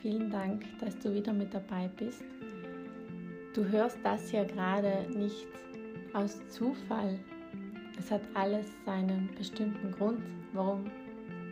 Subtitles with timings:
[0.00, 2.24] vielen Dank, dass du wieder mit dabei bist.
[3.54, 5.46] Du hörst das hier gerade nicht
[6.12, 7.18] aus Zufall.
[7.98, 10.22] Es hat alles seinen bestimmten Grund,
[10.52, 10.84] warum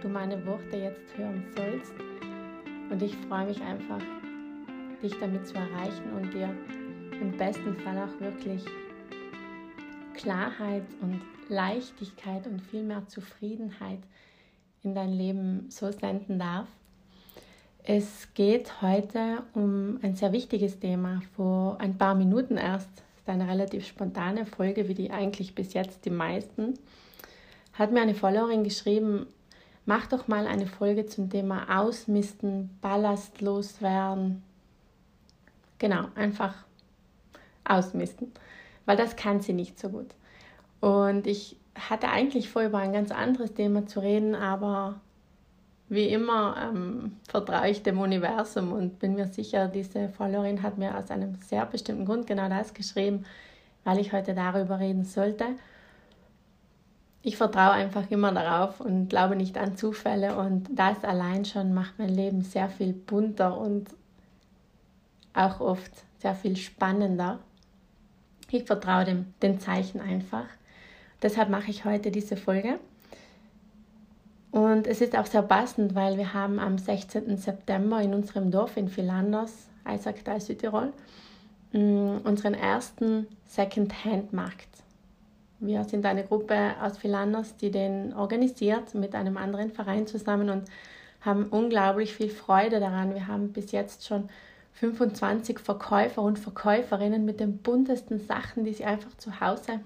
[0.01, 1.93] du meine Worte jetzt hören sollst.
[2.91, 4.03] Und ich freue mich einfach,
[5.03, 6.55] dich damit zu erreichen und dir
[7.21, 8.65] im besten Fall auch wirklich
[10.15, 14.01] Klarheit und Leichtigkeit und viel mehr Zufriedenheit
[14.83, 16.69] in dein Leben so senden darf.
[17.89, 21.23] Es geht heute um ein sehr wichtiges Thema.
[21.37, 26.05] Vor ein paar Minuten erst, ist eine relativ spontane Folge, wie die eigentlich bis jetzt
[26.05, 26.75] die meisten,
[27.75, 29.29] hat mir eine Followerin geschrieben,
[29.85, 34.43] mach doch mal eine Folge zum Thema Ausmisten, ballastlos werden.
[35.79, 36.57] Genau, einfach
[37.63, 38.33] ausmisten,
[38.85, 40.13] weil das kann sie nicht so gut.
[40.81, 45.01] Und ich hatte eigentlich vor, über ein ganz anderes Thema zu reden, aber
[45.89, 50.97] wie immer ähm, vertraue ich dem Universum und bin mir sicher, diese Followerin hat mir
[50.97, 53.25] aus einem sehr bestimmten Grund genau das geschrieben,
[53.85, 55.45] weil ich heute darüber reden sollte.
[57.23, 61.99] Ich vertraue einfach immer darauf und glaube nicht an Zufälle und das allein schon macht
[61.99, 63.89] mein Leben sehr viel bunter und
[65.35, 67.41] auch oft sehr viel spannender.
[68.51, 70.47] Ich vertraue dem, den Zeichen einfach.
[71.23, 72.79] Deshalb mache ich heute diese Folge.
[74.57, 77.37] Und es ist auch sehr passend, weil wir haben am 16.
[77.37, 79.53] September in unserem Dorf in Philanders,
[79.85, 80.95] Eisacktal, Südtirol,
[81.73, 84.71] mm, unseren ersten Second-Hand-Markt.
[85.61, 90.71] Wir sind eine Gruppe aus Philanders, die den organisiert mit einem anderen Verein zusammen und
[91.21, 93.13] haben unglaublich viel Freude daran.
[93.13, 94.31] Wir haben bis jetzt schon
[94.73, 99.81] 25 Verkäufer und Verkäuferinnen mit den buntesten Sachen, die sie einfach zu Hause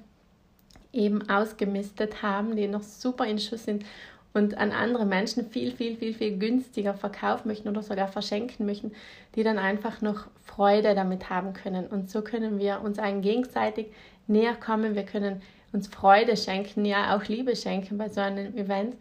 [0.93, 3.85] eben ausgemistet haben, die noch super in Schuss sind
[4.33, 8.93] und an andere Menschen viel, viel, viel, viel günstiger verkaufen möchten oder sogar verschenken möchten,
[9.35, 11.87] die dann einfach noch Freude damit haben können.
[11.87, 13.87] Und so können wir uns einen gegenseitig
[14.29, 14.95] näher kommen.
[14.95, 18.97] Wir können uns Freude schenken, ja auch Liebe schenken bei so einem Event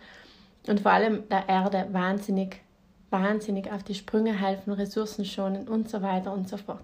[0.67, 2.61] und vor allem der Erde wahnsinnig,
[3.09, 6.83] wahnsinnig auf die Sprünge helfen, Ressourcen schonen und so weiter und so fort.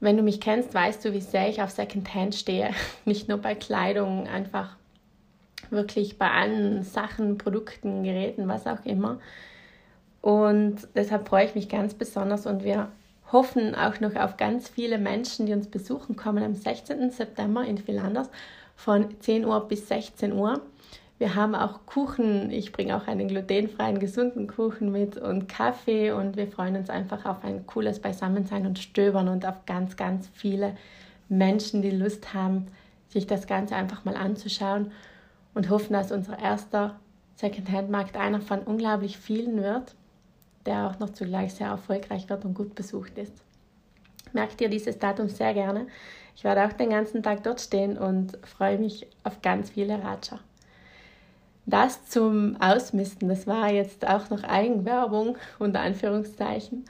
[0.00, 2.70] Wenn du mich kennst, weißt du, wie sehr ich auf Secondhand stehe.
[3.04, 4.76] Nicht nur bei Kleidung, einfach
[5.70, 9.18] wirklich bei allen Sachen, Produkten, Geräten, was auch immer.
[10.20, 12.88] Und deshalb freue ich mich ganz besonders und wir
[13.32, 17.10] hoffen auch noch auf ganz viele Menschen, die uns besuchen kommen am 16.
[17.10, 18.30] September in Philanders
[18.76, 20.60] von 10 Uhr bis 16 Uhr.
[21.18, 26.36] Wir haben auch Kuchen, ich bringe auch einen glutenfreien, gesunden Kuchen mit und Kaffee und
[26.36, 30.76] wir freuen uns einfach auf ein cooles Beisammensein und Stöbern und auf ganz, ganz viele
[31.28, 32.66] Menschen, die Lust haben,
[33.08, 34.92] sich das Ganze einfach mal anzuschauen
[35.56, 37.00] und hoffen, dass unser erster
[37.36, 39.94] Secondhand-Markt einer von unglaublich vielen wird,
[40.66, 43.32] der auch noch zugleich sehr erfolgreich wird und gut besucht ist.
[44.34, 45.86] Merkt ihr dieses Datum sehr gerne.
[46.36, 50.40] Ich werde auch den ganzen Tag dort stehen und freue mich auf ganz viele Ratscher.
[51.64, 56.84] Das zum Ausmisten, das war jetzt auch noch Eigenwerbung unter Anführungszeichen,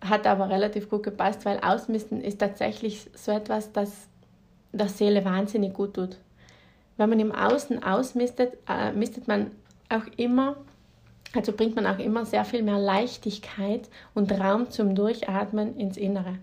[0.00, 4.06] hat aber relativ gut gepasst, weil Ausmisten ist tatsächlich so etwas, das
[4.72, 6.16] der Seele wahnsinnig gut tut
[7.00, 9.50] wenn man im Außen ausmistet, äh, mistet man
[9.88, 10.56] auch immer,
[11.34, 16.34] also bringt man auch immer sehr viel mehr Leichtigkeit und Raum zum Durchatmen ins Innere.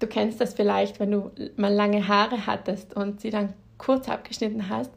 [0.00, 4.68] Du kennst das vielleicht, wenn du mal lange Haare hattest und sie dann kurz abgeschnitten
[4.68, 4.90] hast.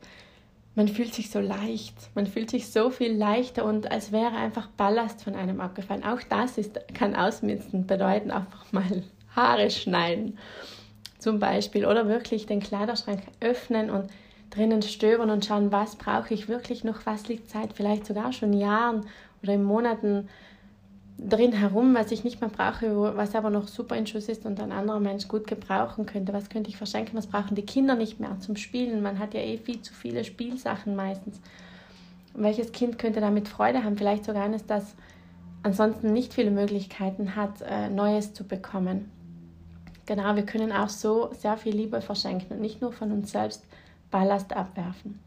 [0.73, 4.67] Man fühlt sich so leicht, man fühlt sich so viel leichter und als wäre einfach
[4.67, 6.03] Ballast von einem abgefallen.
[6.03, 9.03] Auch das ist, kann ausmisten bedeuten, einfach mal
[9.35, 10.37] Haare schneiden
[11.19, 14.09] zum Beispiel oder wirklich den Kleiderschrank öffnen und
[14.49, 18.53] drinnen stöbern und schauen, was brauche ich wirklich noch, was liegt Zeit, vielleicht sogar schon
[18.53, 19.05] Jahren
[19.43, 20.27] oder in Monaten
[21.19, 24.59] drin herum, was ich nicht mehr brauche, was aber noch super in Schuss ist und
[24.61, 26.31] ein anderer Mensch gut gebrauchen könnte.
[26.31, 27.17] Was könnte ich verschenken?
[27.17, 29.01] Was brauchen die Kinder nicht mehr zum Spielen?
[29.03, 31.41] Man hat ja eh viel zu viele Spielsachen meistens.
[32.35, 33.97] welches Kind könnte damit Freude haben?
[33.97, 34.95] Vielleicht sogar eines, das
[35.63, 39.11] ansonsten nicht viele Möglichkeiten hat, äh, Neues zu bekommen.
[40.05, 43.63] Genau, wir können auch so sehr viel Liebe verschenken und nicht nur von uns selbst,
[44.11, 45.20] Ballast abwerfen.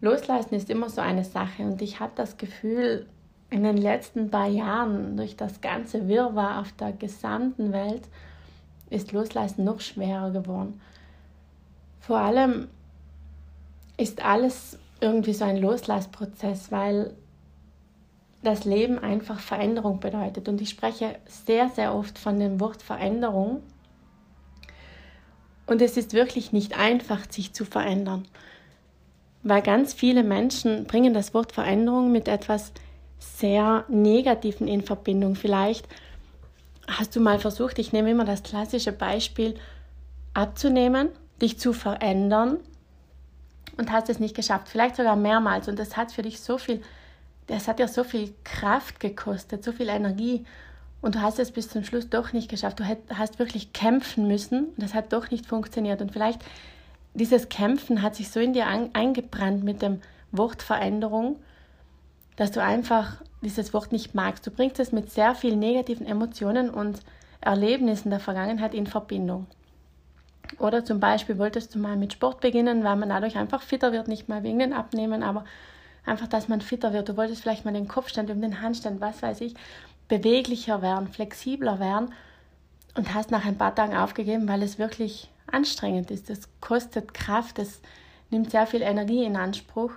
[0.00, 3.06] Loslassen ist immer so eine Sache und ich habe das Gefühl,
[3.50, 8.08] in den letzten paar Jahren durch das ganze Wirrwarr auf der gesamten Welt
[8.88, 10.80] ist Loslassen noch schwerer geworden.
[12.00, 12.68] Vor allem
[13.96, 17.14] ist alles irgendwie so ein Loslassprozess, weil
[18.42, 20.48] das Leben einfach Veränderung bedeutet.
[20.48, 23.62] Und ich spreche sehr, sehr oft von dem Wort Veränderung,
[25.70, 28.26] und es ist wirklich nicht einfach, sich zu verändern,
[29.44, 32.72] weil ganz viele Menschen bringen das Wort Veränderung mit etwas
[33.20, 35.36] sehr negativen in Verbindung.
[35.36, 35.86] Vielleicht
[36.88, 39.54] hast du mal versucht, ich nehme immer das klassische Beispiel,
[40.34, 41.08] abzunehmen,
[41.40, 42.58] dich zu verändern
[43.76, 44.68] und hast es nicht geschafft.
[44.68, 45.68] Vielleicht sogar mehrmals.
[45.68, 46.82] Und das hat für dich so viel,
[47.46, 50.44] das hat ja so viel Kraft gekostet, so viel Energie.
[51.02, 52.80] Und du hast es bis zum Schluss doch nicht geschafft.
[52.80, 56.02] Du hast wirklich kämpfen müssen und das hat doch nicht funktioniert.
[56.02, 56.40] Und vielleicht
[57.14, 60.00] dieses Kämpfen hat sich so in dir eingebrannt mit dem
[60.30, 61.36] Wort Veränderung,
[62.36, 64.46] dass du einfach dieses Wort nicht magst.
[64.46, 67.00] Du bringst es mit sehr vielen negativen Emotionen und
[67.40, 69.46] Erlebnissen der Vergangenheit in Verbindung.
[70.58, 74.08] Oder zum Beispiel wolltest du mal mit Sport beginnen, weil man dadurch einfach fitter wird,
[74.08, 75.44] nicht mal wegen den Abnehmen, aber
[76.04, 77.08] einfach, dass man fitter wird.
[77.08, 79.54] Du wolltest vielleicht mal den Kopfstand um den Handstand, was weiß ich,
[80.10, 82.12] beweglicher werden, flexibler werden
[82.96, 86.28] und hast nach ein paar Tagen aufgegeben, weil es wirklich anstrengend ist.
[86.28, 87.80] Es kostet Kraft, es
[88.28, 89.92] nimmt sehr viel Energie in Anspruch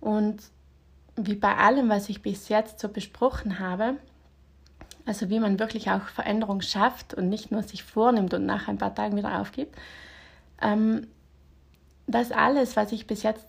[0.00, 0.40] und
[1.16, 3.96] wie bei allem, was ich bis jetzt so besprochen habe,
[5.04, 8.78] also wie man wirklich auch Veränderung schafft und nicht nur sich vornimmt und nach ein
[8.78, 9.76] paar Tagen wieder aufgibt,
[10.62, 11.08] ähm,
[12.06, 13.46] das alles, was ich bis jetzt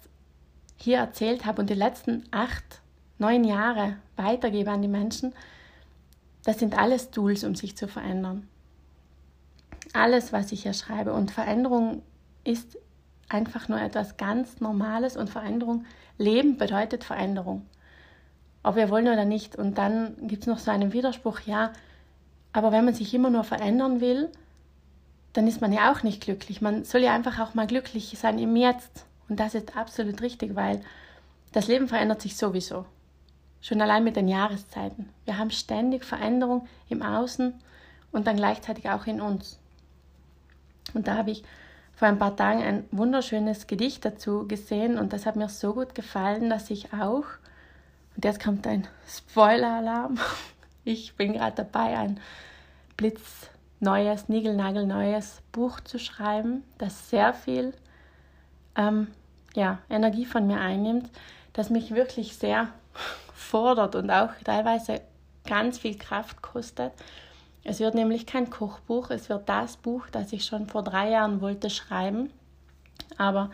[0.77, 2.81] hier erzählt habe und die letzten acht,
[3.19, 5.33] neun Jahre weitergebe an die Menschen,
[6.43, 8.47] das sind alles Tools, um sich zu verändern.
[9.93, 11.13] Alles, was ich hier schreibe.
[11.13, 12.01] Und Veränderung
[12.43, 12.77] ist
[13.29, 15.85] einfach nur etwas ganz Normales und Veränderung,
[16.17, 17.65] Leben bedeutet Veränderung.
[18.63, 19.55] Ob wir wollen oder nicht.
[19.55, 21.71] Und dann gibt es noch so einen Widerspruch, ja,
[22.53, 24.29] aber wenn man sich immer nur verändern will,
[25.33, 26.61] dann ist man ja auch nicht glücklich.
[26.61, 29.05] Man soll ja einfach auch mal glücklich sein im Jetzt.
[29.29, 30.81] Und das ist absolut richtig, weil
[31.53, 32.85] das Leben verändert sich sowieso.
[33.61, 35.09] Schon allein mit den Jahreszeiten.
[35.25, 37.53] Wir haben ständig Veränderung im Außen
[38.11, 39.59] und dann gleichzeitig auch in uns.
[40.93, 41.43] Und da habe ich
[41.93, 45.93] vor ein paar Tagen ein wunderschönes Gedicht dazu gesehen und das hat mir so gut
[45.93, 47.25] gefallen, dass ich auch,
[48.15, 50.17] und jetzt kommt ein Spoiler-Alarm,
[50.83, 52.19] ich bin gerade dabei, ein
[52.97, 57.73] blitzneues, niegelnagelneues Buch zu schreiben, das sehr viel
[58.75, 59.07] ähm,
[59.53, 61.07] ja, Energie von mir einnimmt,
[61.53, 62.69] das mich wirklich sehr
[63.41, 65.01] fordert und auch teilweise
[65.45, 66.93] ganz viel Kraft kostet.
[67.63, 71.41] Es wird nämlich kein Kochbuch, es wird das Buch, das ich schon vor drei Jahren
[71.41, 72.31] wollte schreiben.
[73.17, 73.51] Aber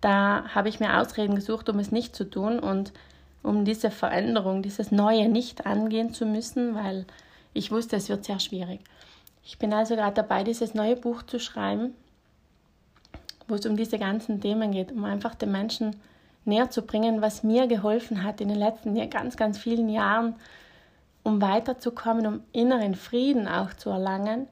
[0.00, 2.92] da habe ich mir Ausreden gesucht, um es nicht zu tun und
[3.42, 7.06] um diese Veränderung, dieses Neue nicht angehen zu müssen, weil
[7.52, 8.80] ich wusste, es wird sehr schwierig.
[9.44, 11.94] Ich bin also gerade dabei, dieses neue Buch zu schreiben,
[13.46, 15.96] wo es um diese ganzen Themen geht, um einfach den Menschen
[16.48, 20.34] näher zu bringen, was mir geholfen hat in den letzten ganz, ganz vielen Jahren,
[21.22, 24.48] um weiterzukommen, um inneren Frieden auch zu erlangen,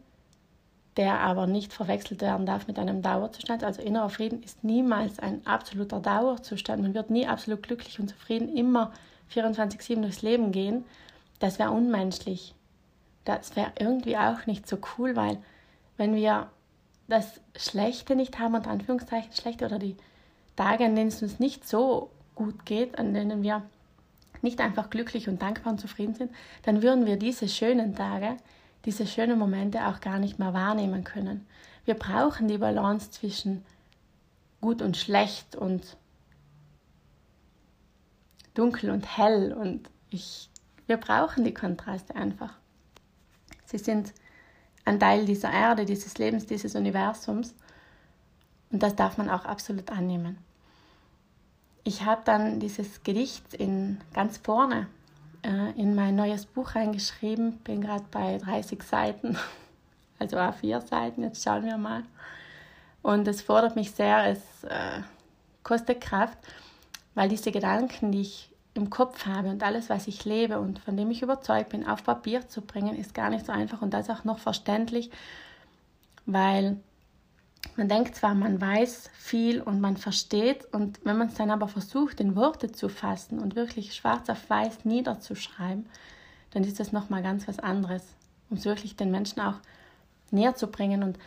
[0.96, 3.64] der aber nicht verwechselt werden darf mit einem Dauerzustand.
[3.64, 6.82] Also innerer Frieden ist niemals ein absoluter Dauerzustand.
[6.82, 8.92] Man wird nie absolut glücklich und zufrieden immer
[9.34, 10.84] 24-7 durchs Leben gehen.
[11.38, 12.54] Das wäre unmenschlich.
[13.24, 15.38] Das wäre irgendwie auch nicht so cool, weil
[15.96, 16.48] wenn wir
[17.08, 19.96] das Schlechte nicht haben, unter Anführungszeichen Schlechte, oder die
[20.56, 23.62] Tage, an denen es uns nicht so gut geht, an denen wir
[24.42, 26.32] nicht einfach glücklich und dankbar und zufrieden sind,
[26.62, 28.36] dann würden wir diese schönen Tage,
[28.84, 31.46] diese schönen Momente auch gar nicht mehr wahrnehmen können.
[31.84, 33.64] Wir brauchen die Balance zwischen
[34.60, 35.96] gut und schlecht und
[38.54, 40.48] dunkel und hell und ich,
[40.86, 42.54] wir brauchen die Kontraste einfach.
[43.64, 44.12] Sie sind
[44.84, 47.54] ein Teil dieser Erde, dieses Lebens, dieses Universums
[48.70, 50.38] und das darf man auch absolut annehmen
[51.86, 54.88] ich habe dann dieses Gedicht in, ganz vorne
[55.44, 59.38] äh, in mein neues Buch reingeschrieben, bin gerade bei 30 Seiten,
[60.18, 62.02] also A4 Seiten, jetzt schauen wir mal.
[63.02, 65.00] Und es fordert mich sehr, es äh,
[65.62, 66.38] kostet Kraft,
[67.14, 70.96] weil diese Gedanken, die ich im Kopf habe und alles, was ich lebe und von
[70.96, 74.10] dem ich überzeugt bin, auf Papier zu bringen, ist gar nicht so einfach und das
[74.10, 75.12] auch noch verständlich,
[76.26, 76.78] weil
[77.76, 81.68] man denkt zwar, man weiß viel und man versteht, und wenn man es dann aber
[81.68, 85.86] versucht, in Worte zu fassen und wirklich schwarz auf weiß niederzuschreiben,
[86.52, 88.02] dann ist das nochmal ganz was anderes,
[88.48, 89.56] um es wirklich den Menschen auch
[90.30, 91.18] näher zu bringen und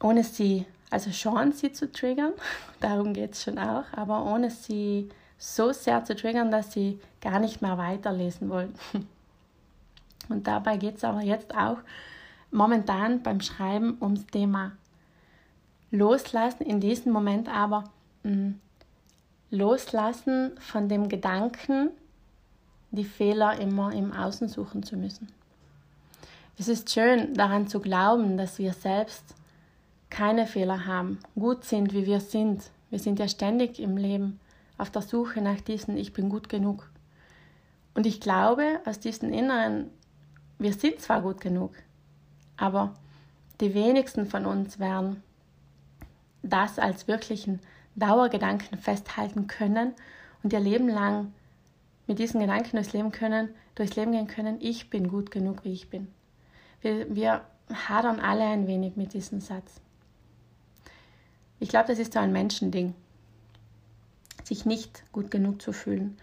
[0.00, 2.32] ohne sie, also schon sie zu triggern,
[2.80, 7.38] darum geht es schon auch, aber ohne sie so sehr zu triggern, dass sie gar
[7.38, 8.74] nicht mehr weiterlesen wollen.
[10.28, 11.78] Und dabei geht es aber jetzt auch
[12.50, 14.72] momentan beim Schreiben ums Thema
[15.94, 17.84] Loslassen in diesem Moment aber
[18.24, 18.60] mh, mm,
[19.50, 21.90] loslassen von dem Gedanken,
[22.90, 25.28] die Fehler immer im Außen suchen zu müssen.
[26.58, 29.34] Es ist schön daran zu glauben, dass wir selbst
[30.10, 32.70] keine Fehler haben, gut sind, wie wir sind.
[32.90, 34.38] Wir sind ja ständig im Leben
[34.78, 36.88] auf der Suche nach diesem Ich bin gut genug.
[37.94, 39.90] Und ich glaube, aus diesem Inneren,
[40.58, 41.72] wir sind zwar gut genug,
[42.56, 42.94] aber
[43.60, 45.22] die wenigsten von uns werden
[46.44, 47.60] das als wirklichen
[47.96, 49.94] Dauergedanken festhalten können
[50.42, 51.32] und ihr Leben lang
[52.06, 55.72] mit diesen Gedanken durchs Leben, können, durchs Leben gehen können, ich bin gut genug, wie
[55.72, 56.08] ich bin.
[56.82, 57.42] Wir, wir
[57.88, 59.80] hadern alle ein wenig mit diesem Satz.
[61.60, 62.94] Ich glaube, das ist so ein Menschending,
[64.42, 66.18] sich nicht gut genug zu fühlen.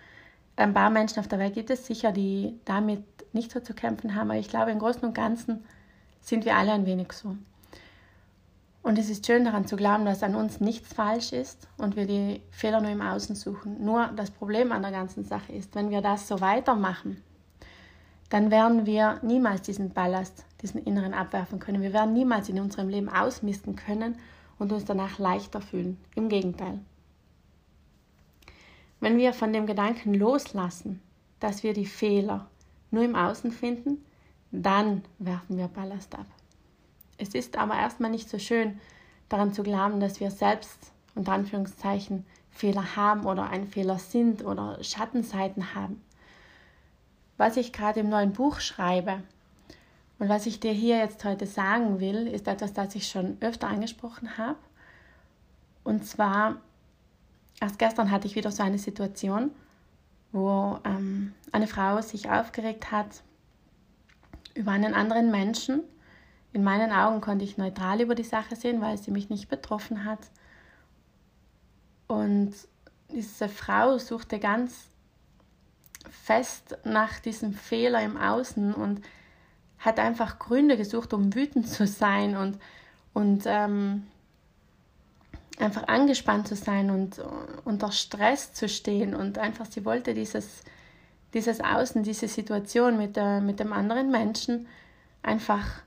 [0.56, 4.14] Ein paar Menschen auf der Welt gibt es sicher, die damit nicht so zu kämpfen
[4.14, 5.64] haben, aber ich glaube, im Großen und Ganzen
[6.20, 7.36] sind wir alle ein wenig so.
[8.84, 12.08] Und es ist schön daran zu glauben, dass an uns nichts falsch ist und wir
[12.08, 13.84] die Fehler nur im Außen suchen.
[13.84, 17.22] Nur das Problem an der ganzen Sache ist, wenn wir das so weitermachen,
[18.30, 21.82] dann werden wir niemals diesen Ballast, diesen inneren abwerfen können.
[21.82, 24.18] Wir werden niemals in unserem Leben ausmisten können
[24.58, 25.98] und uns danach leichter fühlen.
[26.16, 26.80] Im Gegenteil.
[29.00, 31.02] Wenn wir von dem Gedanken loslassen,
[31.40, 32.48] dass wir die Fehler
[32.90, 34.06] nur im Außen finden,
[34.52, 36.28] dann werfen wir Ballast ab.
[37.22, 38.80] Es ist aber erstmal nicht so schön,
[39.30, 44.84] daran zu glauben, dass wir selbst unter Anführungszeichen Fehler haben oder ein Fehler sind oder
[44.84, 46.02] Schattenseiten haben.
[47.38, 49.22] Was ich gerade im neuen Buch schreibe
[50.18, 53.68] und was ich dir hier jetzt heute sagen will, ist etwas, das ich schon öfter
[53.68, 54.58] angesprochen habe.
[55.84, 56.58] Und zwar,
[57.60, 59.52] erst gestern hatte ich wieder so eine Situation,
[60.32, 63.22] wo ähm, eine Frau sich aufgeregt hat
[64.56, 65.84] über einen anderen Menschen
[66.54, 70.06] in meinen Augen konnte ich neutral über die Sache sehen, weil sie mich nicht betroffen
[70.06, 70.20] hat.
[72.08, 72.54] Und
[73.10, 74.88] diese Frau suchte ganz
[76.10, 79.02] fest nach diesem Fehler im Außen und
[79.80, 82.60] hat einfach Gründe gesucht, um wütend zu sein und,
[83.14, 84.04] und ähm,
[85.58, 87.22] einfach angespannt zu sein und
[87.66, 89.16] unter Stress zu stehen.
[89.16, 90.64] Und einfach, sie wollte dieses,
[91.34, 94.68] dieses Außen, diese Situation mit, der, mit dem anderen Menschen
[95.24, 95.82] einfach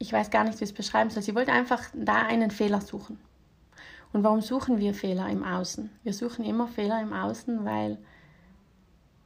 [0.00, 1.22] ich weiß gar nicht, wie es beschreiben soll.
[1.22, 3.18] Sie wollte einfach da einen Fehler suchen.
[4.12, 5.90] Und warum suchen wir Fehler im Außen?
[6.02, 7.98] Wir suchen immer Fehler im Außen, weil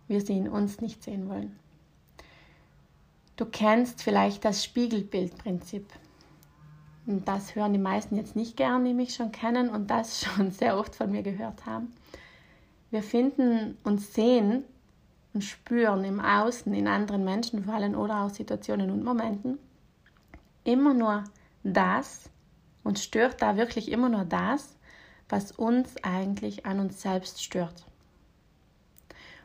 [0.09, 1.57] wir sie in uns nicht sehen wollen.
[3.37, 5.87] Du kennst vielleicht das Spiegelbildprinzip.
[7.07, 10.51] Und das hören die meisten jetzt nicht gern, die mich schon kennen und das schon
[10.51, 11.95] sehr oft von mir gehört haben.
[12.91, 14.65] Wir finden und sehen
[15.35, 19.59] und spüren im Außen, in anderen Menschen vor allem oder auch Situationen und Momenten
[20.65, 21.25] immer nur
[21.63, 22.31] das
[22.83, 24.77] und stört da wirklich immer nur das,
[25.29, 27.87] was uns eigentlich an uns selbst stört.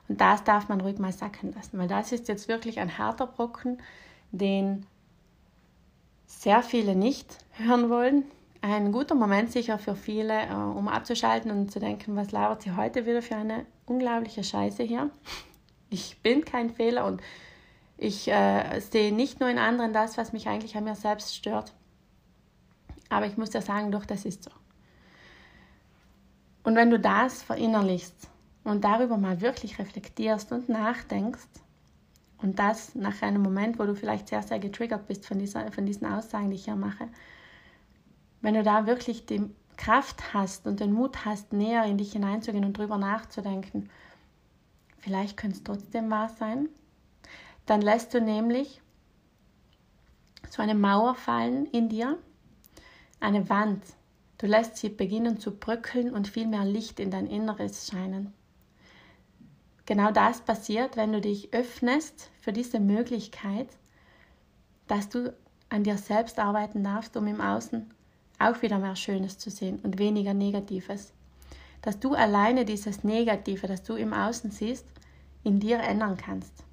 [0.08, 3.28] Und das darf man ruhig mal sacken lassen, weil das ist jetzt wirklich ein harter
[3.28, 3.80] Brocken,
[4.32, 4.86] den
[6.26, 8.24] sehr viele nicht hören wollen.
[8.62, 12.76] Ein guter Moment sicher für viele, äh, um abzuschalten und zu denken, was labert sie
[12.76, 15.10] heute wieder für eine unglaubliche Scheiße hier.
[15.90, 17.22] Ich bin kein Fehler und
[18.02, 21.74] ich äh, sehe nicht nur in anderen das, was mich eigentlich an mir selbst stört.
[23.10, 24.52] Aber ich muss ja sagen, doch, das ist so.
[26.64, 28.30] Und wenn du das verinnerlichst
[28.64, 31.50] und darüber mal wirklich reflektierst und nachdenkst,
[32.42, 35.86] und das nach einem Moment, wo du vielleicht sehr, sehr getriggert bist von, dieser, von
[35.86, 37.10] diesen Aussagen, die ich hier mache,
[38.42, 39.44] wenn du da wirklich die
[39.76, 43.90] Kraft hast und den Mut hast, näher in dich hineinzugehen und drüber nachzudenken,
[45.00, 46.70] vielleicht könnte es trotzdem wahr sein,
[47.70, 48.82] dann lässt du nämlich
[50.50, 52.18] so eine Mauer fallen in dir,
[53.20, 53.84] eine Wand.
[54.40, 58.34] Du lässt sie beginnen zu bröckeln und viel mehr Licht in dein Inneres scheinen.
[59.86, 63.68] Genau das passiert, wenn du dich öffnest für diese Möglichkeit,
[64.88, 65.36] dass du
[65.70, 67.94] an dir selbst arbeiten darfst, um im Außen
[68.40, 71.14] auch wieder mehr Schönes zu sehen und weniger Negatives.
[71.84, 74.88] Dass du alleine dieses Negative, das du im Außen siehst,
[75.44, 76.64] in dir ändern kannst.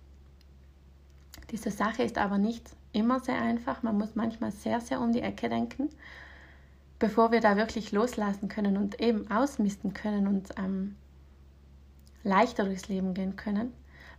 [1.51, 3.83] Diese Sache ist aber nicht immer sehr einfach.
[3.83, 5.91] Man muss manchmal sehr, sehr um die Ecke denken,
[6.99, 10.97] bevor wir da wirklich loslassen können und eben ausmisten können und ähm,
[12.25, 13.73] leichter durchs Leben gehen können,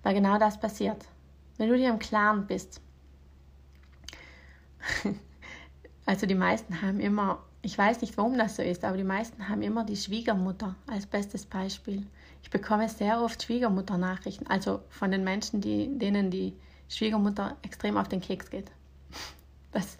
[0.04, 1.06] weil genau das passiert.
[1.58, 2.82] Wenn du dir im Klaren bist,
[6.06, 9.50] also die meisten haben immer, ich weiß nicht, warum das so ist, aber die meisten
[9.50, 12.06] haben immer die Schwiegermutter als bestes Beispiel.
[12.44, 16.54] Ich bekomme sehr oft Schwiegermutter-Nachrichten, also von den Menschen, die, denen die
[16.90, 18.72] Schwiegermutter extrem auf den Keks geht.
[19.74, 19.98] Das,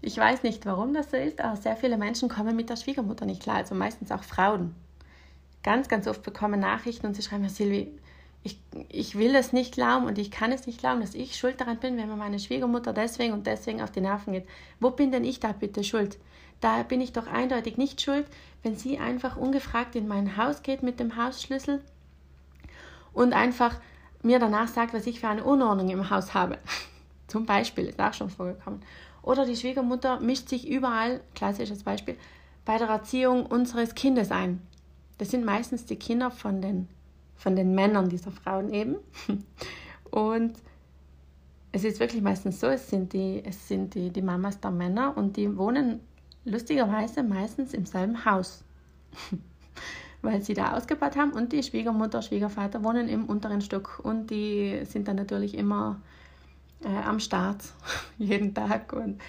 [0.00, 3.26] ich weiß nicht, warum das so ist, aber sehr viele Menschen kommen mit der Schwiegermutter
[3.26, 4.74] nicht klar, also meistens auch Frauen.
[5.64, 7.90] Ganz, ganz oft bekommen Nachrichten und sie schreiben mir, Silvi,
[8.44, 11.60] ich, ich will es nicht glauben und ich kann es nicht glauben, dass ich schuld
[11.60, 14.46] daran bin, wenn mir meine Schwiegermutter deswegen und deswegen auf die Nerven geht.
[14.80, 16.18] Wo bin denn ich da bitte schuld?
[16.60, 18.26] Da bin ich doch eindeutig nicht schuld,
[18.62, 21.82] wenn sie einfach ungefragt in mein Haus geht mit dem Hausschlüssel
[23.12, 23.76] und einfach
[24.22, 26.58] mir danach sagt, was ich für eine Unordnung im Haus habe.
[27.26, 28.80] Zum Beispiel, ist auch schon vorgekommen.
[29.22, 32.16] Oder die Schwiegermutter mischt sich überall, klassisches Beispiel,
[32.64, 34.62] bei der Erziehung unseres Kindes ein.
[35.18, 36.88] Das sind meistens die Kinder von den,
[37.36, 38.96] von den Männern dieser Frauen eben.
[40.10, 40.54] Und
[41.72, 45.16] es ist wirklich meistens so, es sind, die, es sind die, die Mamas der Männer
[45.16, 46.00] und die wohnen
[46.44, 48.64] lustigerweise meistens im selben Haus.
[50.20, 54.80] Weil sie da ausgebaut haben und die Schwiegermutter, Schwiegervater wohnen im unteren Stock und die
[54.84, 56.00] sind dann natürlich immer
[56.82, 57.62] äh, am Start
[58.18, 59.20] jeden Tag und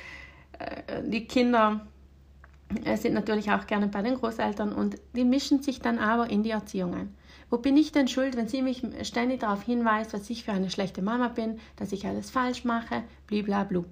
[0.57, 1.85] äh, die Kinder
[2.83, 6.43] äh, sind natürlich auch gerne bei den Großeltern und die mischen sich dann aber in
[6.43, 7.15] die Erziehung ein.
[7.49, 10.69] Wo bin ich denn schuld, wenn sie mich ständig darauf hinweist, was ich für eine
[10.69, 13.85] schlechte Mama bin, dass ich alles falsch mache, bliblablu.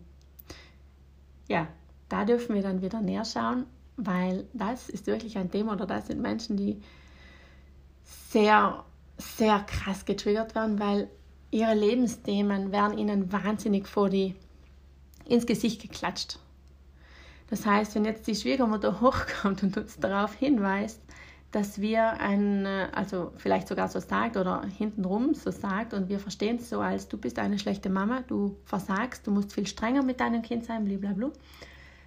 [1.47, 1.67] Ja,
[2.07, 3.65] da dürfen wir dann wieder näher schauen,
[3.97, 6.81] weil das ist wirklich ein Thema oder das sind Menschen, die
[8.29, 8.83] sehr,
[9.17, 11.09] sehr krass getriggert werden, weil
[11.51, 14.35] ihre Lebensthemen werden ihnen wahnsinnig vor die
[15.25, 16.39] ins Gesicht geklatscht.
[17.49, 21.01] Das heißt, wenn jetzt die Schwiegermutter hochkommt und uns darauf hinweist,
[21.51, 26.57] dass wir ein, also vielleicht sogar so sagt oder hintenrum so sagt und wir verstehen
[26.57, 30.19] es so als du bist eine schlechte Mama, du versagst, du musst viel strenger mit
[30.19, 31.31] deinem Kind sein, blablabla,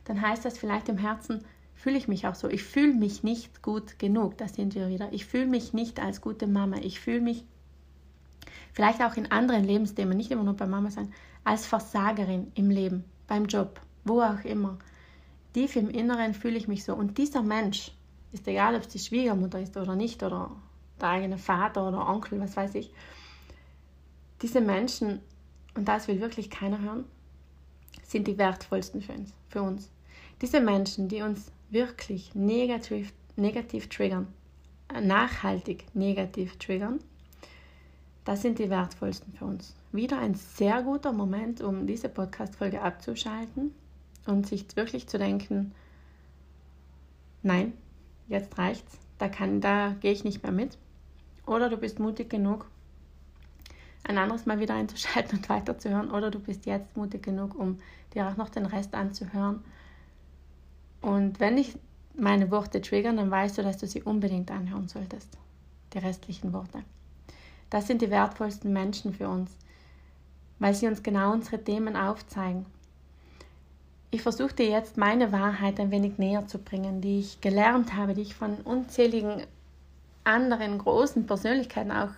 [0.05, 1.43] dann heißt das vielleicht im Herzen,
[1.81, 2.49] fühle ich mich auch so.
[2.49, 5.13] Ich fühle mich nicht gut genug, da sind wir wieder.
[5.13, 6.77] Ich fühle mich nicht als gute Mama.
[6.83, 7.45] Ich fühle mich
[8.75, 11.11] vielleicht auch in anderen Lebensthemen, nicht immer nur bei Mama sein,
[11.43, 14.79] als Versagerin im Leben, beim Job, wo auch immer.
[15.55, 16.95] Tief im Inneren fühle ich mich so.
[16.95, 17.93] Und dieser Mensch,
[18.33, 20.51] ist egal, ob es die Schwiegermutter ist oder nicht, oder
[21.01, 22.93] der eigene Vater oder Onkel, was weiß ich,
[24.43, 25.21] diese Menschen,
[25.75, 27.05] und das will wirklich keiner hören,
[28.05, 29.33] sind die wertvollsten für uns.
[29.49, 29.91] Für uns.
[30.43, 34.29] Diese Menschen, die uns wirklich negativ, negativ triggern,
[35.03, 37.01] nachhaltig negativ triggern,
[38.25, 39.75] das sind die wertvollsten für uns.
[39.93, 43.75] Wieder ein sehr guter Moment, um diese Podcast-Folge abzuschalten
[44.27, 45.73] und sich wirklich zu denken,
[47.43, 47.73] nein,
[48.29, 50.79] jetzt reicht's, da, kann, da gehe ich nicht mehr mit.
[51.47, 52.71] Oder du bist mutig genug,
[54.05, 56.11] ein anderes Mal wieder einzuschalten und weiterzuhören.
[56.11, 57.79] Oder du bist jetzt mutig genug, um
[58.15, 59.63] dir auch noch den Rest anzuhören.
[61.01, 61.77] Und wenn ich
[62.15, 65.39] meine Worte triggern, dann weißt du, dass du sie unbedingt anhören solltest.
[65.93, 66.83] Die restlichen Worte.
[67.71, 69.57] Das sind die wertvollsten Menschen für uns,
[70.59, 72.67] weil sie uns genau unsere Themen aufzeigen.
[74.11, 78.15] Ich versuche dir jetzt meine Wahrheit ein wenig näher zu bringen, die ich gelernt habe,
[78.15, 79.45] die ich von unzähligen
[80.25, 82.11] anderen großen Persönlichkeiten auch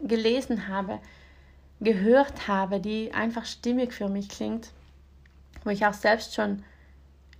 [0.00, 0.98] gelesen habe,
[1.80, 4.72] gehört habe, die einfach stimmig für mich klingt,
[5.62, 6.64] wo ich auch selbst schon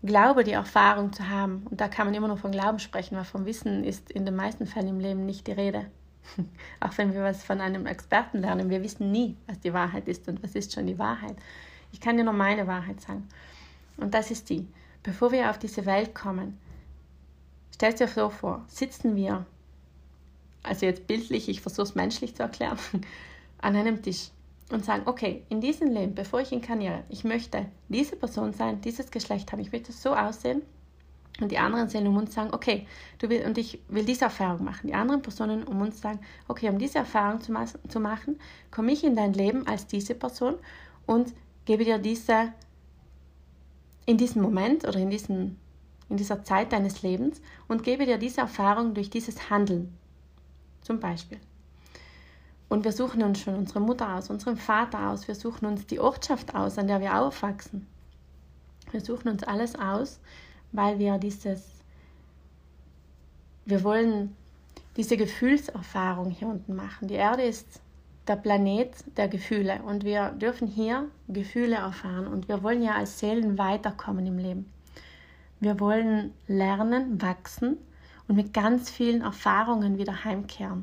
[0.05, 1.67] glaube, die Erfahrung zu haben.
[1.71, 4.37] Und da kann man immer nur von Glauben sprechen, weil vom Wissen ist in den
[4.37, 5.87] meisten Fällen im Leben nicht die Rede.
[6.81, 10.29] Auch wenn wir was von einem Experten lernen, wir wissen nie, was die Wahrheit ist
[10.29, 11.37] und was ist schon die Wahrheit.
[11.93, 13.29] Ich kann dir nur meine Wahrheit sagen.
[13.97, 14.67] Und das ist die.
[15.03, 16.59] Bevor wir auf diese Welt kommen,
[17.73, 19.47] stell dir so vor, sitzen wir,
[20.62, 22.79] also jetzt bildlich, ich versuche es menschlich zu erklären,
[23.59, 24.31] an einem Tisch
[24.74, 29.10] und sagen, okay, in diesem Leben, bevor ich inkarniere, ich möchte diese Person sein, dieses
[29.10, 30.62] Geschlecht haben, ich möchte so aussehen,
[31.40, 32.87] und die anderen sehen um uns sagen, okay,
[33.18, 34.87] du will, und ich will diese Erfahrung machen.
[34.87, 37.52] Die anderen Personen um uns sagen, okay, um diese Erfahrung zu,
[37.88, 38.38] zu machen,
[38.70, 40.54] komme ich in dein Leben als diese Person
[41.06, 41.32] und
[41.64, 42.52] gebe dir diese,
[44.06, 45.58] in diesem Moment oder in, diesen,
[46.08, 49.92] in dieser Zeit deines Lebens und gebe dir diese Erfahrung durch dieses Handeln.
[50.82, 51.40] Zum Beispiel.
[52.74, 56.00] Und wir suchen uns schon unsere Mutter aus, unseren Vater aus, wir suchen uns die
[56.00, 57.87] Ortschaft aus, an der wir aufwachsen.
[58.90, 60.18] Wir suchen uns alles aus,
[60.72, 61.62] weil wir dieses,
[63.64, 64.34] wir wollen
[64.96, 67.06] diese Gefühlserfahrung hier unten machen.
[67.06, 67.80] Die Erde ist
[68.26, 73.20] der Planet der Gefühle und wir dürfen hier Gefühle erfahren und wir wollen ja als
[73.20, 74.72] Seelen weiterkommen im Leben.
[75.60, 77.76] Wir wollen lernen, wachsen
[78.26, 80.82] und mit ganz vielen Erfahrungen wieder heimkehren.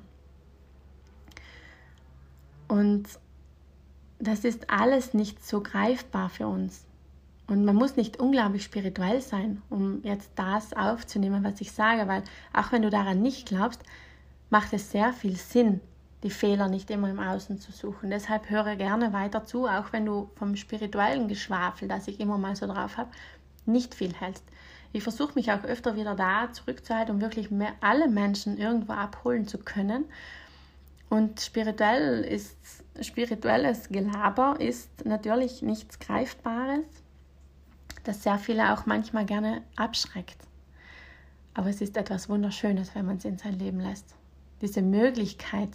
[2.72, 3.04] Und
[4.18, 6.86] das ist alles nicht so greifbar für uns.
[7.46, 12.24] Und man muss nicht unglaublich spirituell sein, um jetzt das aufzunehmen, was ich sage, weil
[12.54, 13.84] auch wenn du daran nicht glaubst,
[14.50, 15.82] macht es sehr viel Sinn,
[16.24, 18.10] die Fehler nicht immer im Außen zu suchen.
[18.10, 22.56] Deshalb höre gerne weiter zu, auch wenn du vom spirituellen Geschwafel, das ich immer mal
[22.56, 23.12] so drauf habe,
[23.66, 24.46] nicht viel hältst.
[24.94, 27.50] Ich versuche mich auch öfter wieder da zurückzuhalten, um wirklich
[27.82, 30.06] alle Menschen irgendwo abholen zu können.
[31.12, 32.58] Und spirituell ist,
[33.02, 36.86] spirituelles Gelaber ist natürlich nichts Greifbares,
[38.04, 40.38] das sehr viele auch manchmal gerne abschreckt.
[41.54, 44.16] Aber es ist etwas Wunderschönes, wenn man es in sein Leben lässt.
[44.62, 45.70] Diese Möglichkeit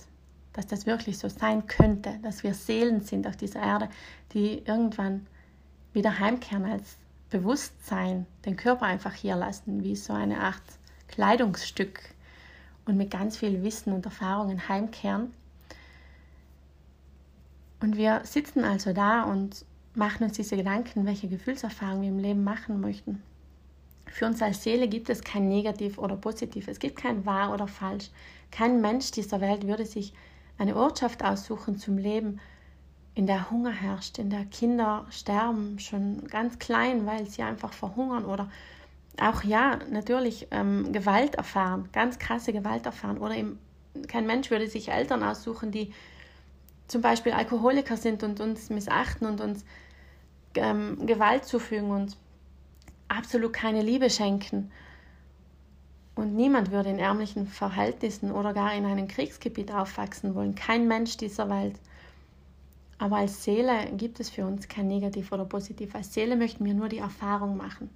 [0.57, 3.89] dass das wirklich so sein könnte, dass wir Seelen sind auf dieser Erde,
[4.33, 5.27] die irgendwann
[5.93, 6.97] wieder heimkehren als
[7.29, 10.63] Bewusstsein, den Körper einfach hier lassen, wie so eine Art
[11.09, 12.01] Kleidungsstück
[12.87, 15.33] und mit ganz viel Wissen und Erfahrungen heimkehren.
[17.81, 22.45] Und wir sitzen also da und machen uns diese Gedanken, welche Gefühlserfahrungen wir im Leben
[22.45, 23.23] machen möchten.
[24.07, 26.69] Für uns als Seele gibt es kein Negativ oder Positiv.
[26.69, 28.11] Es gibt kein Wahr oder Falsch.
[28.51, 30.15] Kein Mensch dieser Welt würde sich
[30.59, 32.41] eine Ortschaft aussuchen zum Leben,
[33.15, 38.27] in der Hunger herrscht, in der Kinder sterben, schon ganz klein, weil sie einfach verhungern
[38.27, 38.51] oder
[39.21, 43.19] auch ja, natürlich ähm, Gewalt erfahren, ganz krasse Gewalt erfahren.
[43.19, 43.59] Oder im,
[44.09, 45.93] kein Mensch würde sich Eltern aussuchen, die
[46.87, 49.65] zum Beispiel Alkoholiker sind und uns missachten und uns
[50.55, 52.17] ähm, Gewalt zufügen und
[53.09, 54.71] absolut keine Liebe schenken.
[56.15, 60.55] Und niemand würde in ärmlichen Verhältnissen oder gar in einem Kriegsgebiet aufwachsen wollen.
[60.55, 61.79] Kein Mensch dieser Welt.
[62.99, 65.95] Aber als Seele gibt es für uns kein Negativ oder Positiv.
[65.95, 67.91] Als Seele möchten wir nur die Erfahrung machen.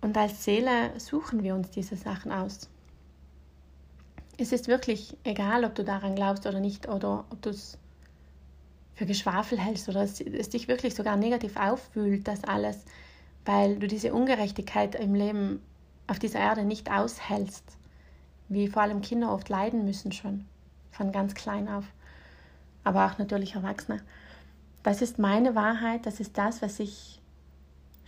[0.00, 2.68] Und als Seele suchen wir uns diese Sachen aus.
[4.36, 7.76] Es ist wirklich egal, ob du daran glaubst oder nicht, oder ob du es
[8.94, 12.84] für Geschwafel hältst oder es, es dich wirklich sogar negativ auffühlt, das alles,
[13.44, 15.60] weil du diese Ungerechtigkeit im Leben
[16.06, 17.64] auf dieser Erde nicht aushältst,
[18.48, 20.46] wie vor allem Kinder oft leiden müssen schon,
[20.90, 21.84] von ganz klein auf
[22.88, 24.00] aber auch natürlich Erwachsene.
[24.82, 27.17] Das ist meine Wahrheit, das ist das, was ich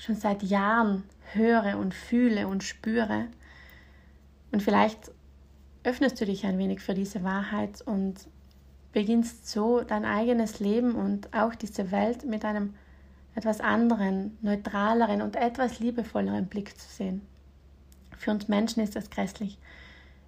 [0.01, 3.27] schon seit Jahren höre und fühle und spüre.
[4.51, 5.13] Und vielleicht
[5.85, 8.15] öffnest du dich ein wenig für diese Wahrheit und
[8.93, 12.75] beginnst so dein eigenes Leben und auch diese Welt mit einem
[13.35, 17.23] etwas anderen, neutraleren und etwas liebevolleren Blick zu sehen.
[18.17, 19.59] Für uns Menschen ist das grässlich.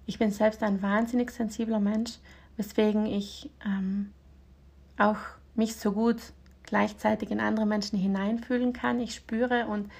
[0.05, 2.11] Ich bin selbst ein wahnsinnig sensibler Mensch,
[2.57, 4.11] weswegen ich ähm,
[4.97, 5.17] auch
[5.55, 6.17] mich so gut
[6.63, 8.99] gleichzeitig in andere Menschen hineinfühlen kann.
[8.99, 9.91] Ich spüre und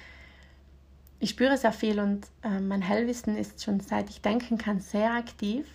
[1.20, 5.12] ich spüre sehr viel und äh, mein Hellwissen ist schon seit ich denken kann sehr
[5.12, 5.66] aktiv.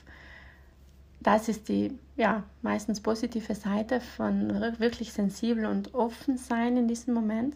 [1.21, 4.49] Das ist die ja meistens positive Seite von
[4.79, 7.55] wirklich sensibel und offen sein in diesem Moment.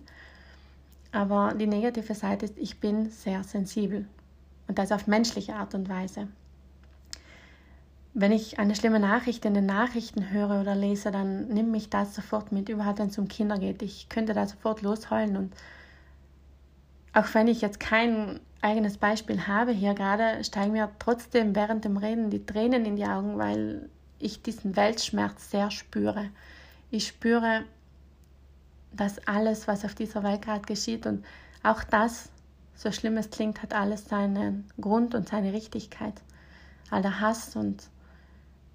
[1.12, 4.08] Aber die negative Seite ist, ich bin sehr sensibel
[4.68, 6.28] und das auf menschliche Art und Weise
[8.14, 12.14] wenn ich eine schlimme Nachricht in den Nachrichten höre oder lese, dann nimmt mich das
[12.14, 13.82] sofort mit, überhaupt wenn es um Kinder geht.
[13.82, 15.54] Ich könnte da sofort losheulen und
[17.14, 21.98] auch wenn ich jetzt kein eigenes Beispiel habe hier gerade, steigen mir trotzdem während dem
[21.98, 26.30] Reden die Tränen in die Augen, weil ich diesen Weltschmerz sehr spüre.
[26.92, 27.66] Ich spüre,
[28.92, 31.26] dass alles, was auf dieser Welt gerade geschieht und
[31.64, 32.30] auch das,
[32.76, 36.14] so schlimm es klingt, hat alles seinen Grund und seine Richtigkeit.
[36.90, 37.88] All der Hass und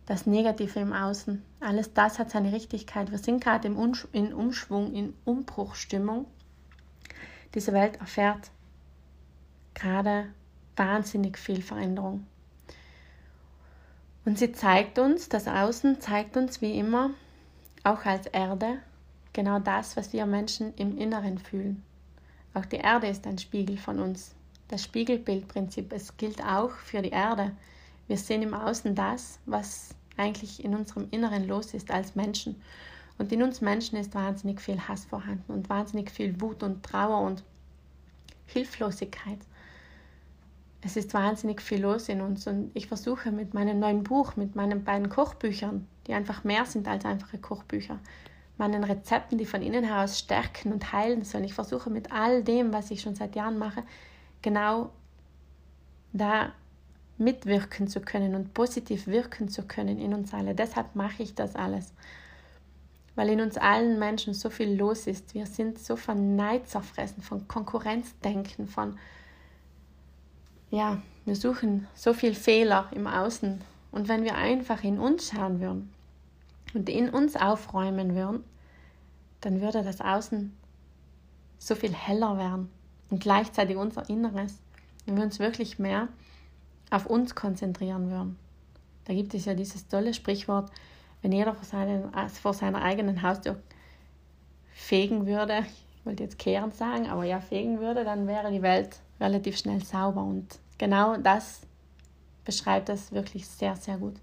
[0.08, 1.42] das Negative im Außen.
[1.60, 3.10] Alles das hat seine Richtigkeit.
[3.10, 3.76] Wir sind gerade im
[4.12, 6.24] in Umschwung, in Umbruchstimmung.
[7.54, 8.50] Diese Welt erfährt
[9.74, 10.32] gerade
[10.76, 12.26] wahnsinnig viel Veränderung.
[14.24, 17.10] Und sie zeigt uns, das Außen zeigt uns wie immer,
[17.84, 18.78] auch als Erde,
[19.34, 21.82] genau das, was wir Menschen im Inneren fühlen.
[22.54, 24.34] Auch die Erde ist ein Spiegel von uns.
[24.68, 27.54] Das Spiegelbildprinzip, es gilt auch für die Erde.
[28.06, 32.60] Wir sehen im Außen das, was eigentlich in unserem Inneren los ist als Menschen.
[33.18, 37.20] Und in uns Menschen ist wahnsinnig viel Hass vorhanden und wahnsinnig viel Wut und Trauer
[37.20, 37.42] und
[38.46, 39.40] Hilflosigkeit.
[40.80, 44.54] Es ist wahnsinnig viel los in uns und ich versuche mit meinem neuen Buch, mit
[44.54, 47.98] meinen beiden Kochbüchern, die einfach mehr sind als einfache Kochbücher,
[48.58, 51.44] meinen Rezepten, die von innen heraus stärken und heilen sollen.
[51.44, 53.82] Ich versuche mit all dem, was ich schon seit Jahren mache,
[54.40, 54.92] genau
[56.12, 56.52] da
[57.18, 60.54] mitwirken zu können und positiv wirken zu können in uns alle.
[60.54, 61.92] Deshalb mache ich das alles.
[63.14, 65.34] Weil in uns allen Menschen so viel los ist.
[65.34, 68.98] Wir sind so von Neid zerfressen, von Konkurrenzdenken, von,
[70.70, 73.60] ja, wir suchen so viel Fehler im Außen.
[73.90, 75.92] Und wenn wir einfach in uns schauen würden
[76.74, 78.44] und in uns aufräumen würden,
[79.40, 80.56] dann würde das Außen
[81.58, 82.70] so viel heller werden
[83.10, 84.58] und gleichzeitig unser Inneres.
[85.06, 86.08] Wenn wir uns wirklich mehr
[86.90, 88.38] auf uns konzentrieren würden.
[89.04, 90.70] Da gibt es ja dieses tolle Sprichwort,
[91.22, 93.60] wenn jeder vor, seinen, vor seiner eigenen Haustür
[94.72, 95.64] fegen würde,
[95.98, 99.82] ich wollte jetzt kehren sagen, aber ja, fegen würde, dann wäre die Welt relativ schnell
[99.82, 100.22] sauber.
[100.22, 101.62] Und genau das
[102.44, 104.14] beschreibt das wirklich sehr, sehr gut.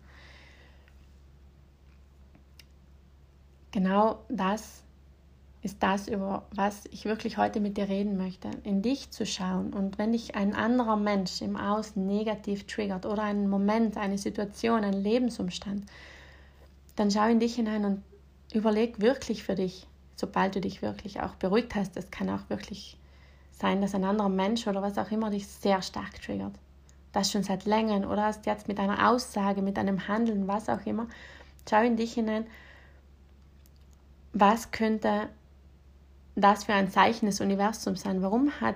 [3.72, 4.85] Genau das
[5.66, 8.52] ist das, über was ich wirklich heute mit dir reden möchte.
[8.64, 13.24] In dich zu schauen und wenn dich ein anderer Mensch im Außen negativ triggert oder
[13.24, 15.86] ein Moment, eine Situation, ein Lebensumstand,
[16.96, 18.04] dann schau in dich hinein und
[18.54, 21.98] überleg wirklich für dich, sobald du dich wirklich auch beruhigt hast.
[21.98, 23.00] Es kann auch wirklich
[23.52, 26.54] sein, dass ein anderer Mensch oder was auch immer dich sehr stark triggert.
[27.12, 30.86] Das schon seit längerem oder hast jetzt mit einer Aussage, mit einem Handeln, was auch
[30.86, 31.08] immer.
[31.68, 32.46] Schau in dich hinein,
[34.32, 35.30] was könnte
[36.36, 38.22] das für ein Zeichen des Universums sein?
[38.22, 38.76] Warum hat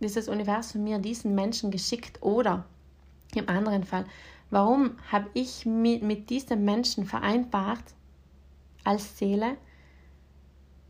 [0.00, 2.22] dieses Universum mir diesen Menschen geschickt?
[2.22, 2.64] Oder
[3.34, 4.04] im anderen Fall,
[4.50, 7.82] warum habe ich mit, mit diesem Menschen vereinbart
[8.84, 9.56] als Seele,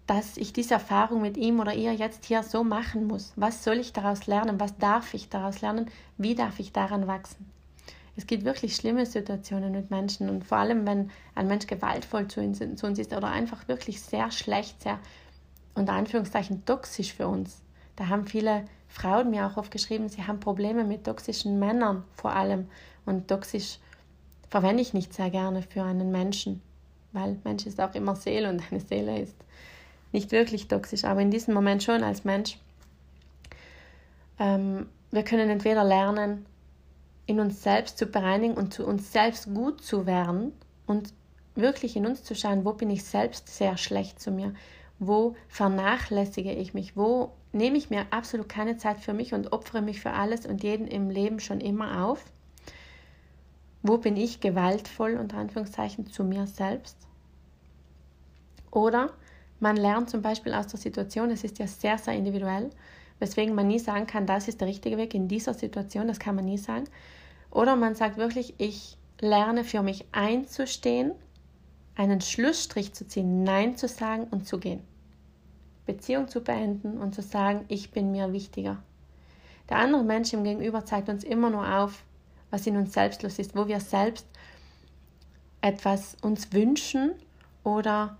[0.07, 3.33] dass ich diese Erfahrung mit ihm oder ihr jetzt hier so machen muss?
[3.37, 4.59] Was soll ich daraus lernen?
[4.59, 5.91] Was darf ich daraus lernen?
[6.17, 7.51] Wie darf ich daran wachsen?
[8.17, 12.41] Es gibt wirklich schlimme Situationen mit Menschen und vor allem, wenn ein Mensch gewaltvoll zu
[12.41, 14.99] uns ist oder einfach wirklich sehr schlecht, sehr
[15.79, 17.63] unter Anführungszeichen toxisch für uns.
[17.97, 22.33] Da haben viele Frauen mir auch oft geschrieben, sie haben Probleme mit toxischen Männern vor
[22.33, 22.69] allem.
[23.05, 23.79] Und toxisch
[24.49, 26.63] verwende ich nicht sehr gerne für einen Menschen,
[27.13, 29.37] weil Mensch ist auch immer Seele und eine Seele ist
[30.13, 32.59] nicht wirklich toxisch, aber in diesem Moment schon als Mensch.
[34.39, 36.47] Ähm, wir können entweder lernen,
[37.27, 40.53] in uns selbst zu bereinigen und zu uns selbst gut zu werden
[40.87, 41.13] und
[41.55, 44.55] wirklich in uns zu schauen, wo bin ich selbst sehr schlecht zu mir,
[44.99, 46.97] wo vernachlässige ich mich?
[46.97, 50.63] Wo nehme ich mir absolut keine Zeit für mich und opfere mich für alles und
[50.63, 52.25] jeden im Leben schon immer auf?
[53.83, 56.97] Wo bin ich gewaltvoll, unter Anführungszeichen, zu mir selbst?
[58.71, 59.11] Oder
[59.61, 62.71] man lernt zum Beispiel aus der Situation, es ist ja sehr, sehr individuell,
[63.19, 66.35] weswegen man nie sagen kann, das ist der richtige Weg in dieser Situation, das kann
[66.35, 66.85] man nie sagen.
[67.51, 71.13] Oder man sagt wirklich, ich lerne für mich einzustehen
[71.99, 74.81] einen Schlussstrich zu ziehen, Nein zu sagen und zu gehen.
[75.85, 78.79] Beziehung zu beenden und zu sagen, ich bin mir wichtiger.
[79.69, 82.05] Der andere Mensch im Gegenüber zeigt uns immer nur auf,
[82.51, 84.27] was in uns selbst los ist, wo wir selbst
[85.61, 87.15] etwas uns wünschen
[87.65, 88.17] oder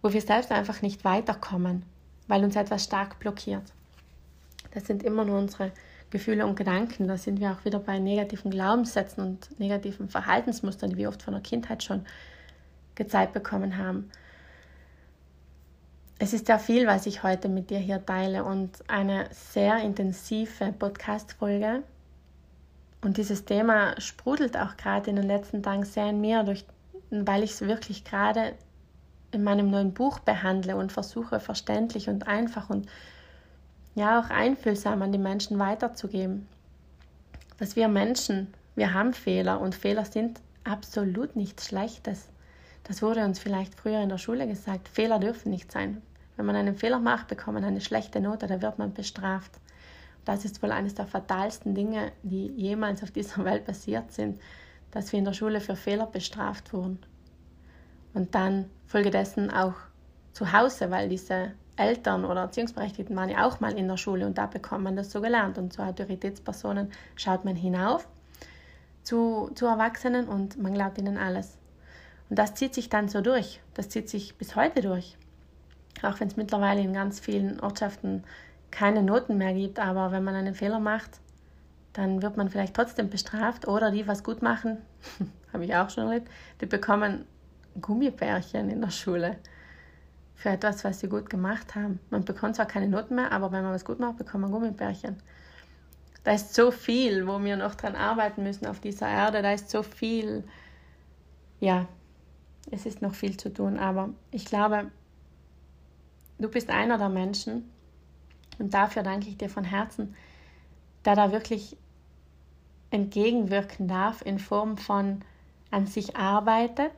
[0.00, 1.82] wo wir selbst einfach nicht weiterkommen,
[2.28, 3.64] weil uns etwas stark blockiert.
[4.70, 5.72] Das sind immer nur unsere
[6.10, 7.08] Gefühle und Gedanken.
[7.08, 11.34] Da sind wir auch wieder bei negativen Glaubenssätzen und negativen Verhaltensmustern, die wir oft von
[11.34, 12.06] der Kindheit schon
[12.94, 14.10] gezeigt bekommen haben.
[16.18, 20.72] Es ist sehr viel, was ich heute mit dir hier teile und eine sehr intensive
[20.78, 21.82] Podcast-Folge.
[23.00, 26.64] Und dieses Thema sprudelt auch gerade in den letzten Tagen sehr in mir, durch,
[27.10, 28.54] weil ich es wirklich gerade
[29.32, 32.88] in meinem neuen Buch behandle und versuche verständlich und einfach und
[33.94, 36.46] ja auch einfühlsam an die Menschen weiterzugeben.
[37.58, 42.28] Dass wir Menschen, wir haben Fehler und Fehler sind absolut nichts Schlechtes.
[42.84, 44.88] Das wurde uns vielleicht früher in der Schule gesagt.
[44.88, 46.02] Fehler dürfen nicht sein.
[46.36, 49.52] Wenn man einen Fehler macht, bekommt man eine schlechte Note, da wird man bestraft.
[50.24, 54.40] Das ist wohl eines der fatalsten Dinge, die jemals auf dieser Welt passiert sind,
[54.90, 56.98] dass wir in der Schule für Fehler bestraft wurden.
[58.14, 59.74] Und dann folgedessen auch
[60.32, 64.36] zu Hause, weil diese Eltern oder Erziehungsberechtigten waren ja auch mal in der Schule und
[64.36, 65.58] da bekommt man das so gelernt.
[65.58, 68.06] Und zu Autoritätspersonen schaut man hinauf
[69.02, 71.58] zu, zu Erwachsenen und man glaubt ihnen alles.
[72.28, 73.60] Und das zieht sich dann so durch.
[73.74, 75.16] Das zieht sich bis heute durch.
[76.02, 78.24] Auch wenn es mittlerweile in ganz vielen Ortschaften
[78.70, 81.20] keine Noten mehr gibt, aber wenn man einen Fehler macht,
[81.92, 83.68] dann wird man vielleicht trotzdem bestraft.
[83.68, 84.78] Oder die, was gut machen,
[85.52, 86.30] habe ich auch schon erlebt,
[86.60, 87.26] die bekommen
[87.80, 89.36] Gummibärchen in der Schule
[90.34, 92.00] für etwas, was sie gut gemacht haben.
[92.10, 95.16] Man bekommt zwar keine Noten mehr, aber wenn man was gut macht, bekommt man Gummibärchen.
[96.24, 99.42] Da ist so viel, wo wir noch dran arbeiten müssen auf dieser Erde.
[99.42, 100.44] Da ist so viel,
[101.60, 101.86] ja,
[102.70, 104.90] es ist noch viel zu tun, aber ich glaube,
[106.38, 107.70] du bist einer der Menschen
[108.58, 110.14] und dafür danke ich dir von Herzen,
[111.04, 111.76] der da wirklich
[112.90, 115.22] entgegenwirken darf in Form von
[115.70, 116.92] an sich arbeitet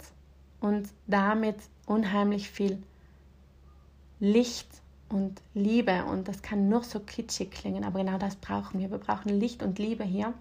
[0.61, 2.83] und damit unheimlich viel
[4.19, 4.69] Licht
[5.09, 8.91] und Liebe und das kann nur so kitschig klingen, aber genau das brauchen wir.
[8.91, 10.35] Wir brauchen Licht und Liebe hier